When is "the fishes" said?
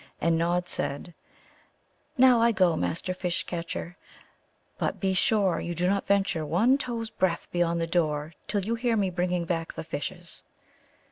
9.73-10.41